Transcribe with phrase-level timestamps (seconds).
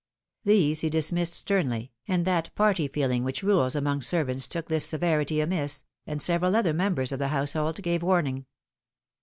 [0.43, 5.39] These he dismissed sternly, and that party feeling which rules among servants took this severity
[5.41, 8.47] amiss, and several other members of the household gave warning.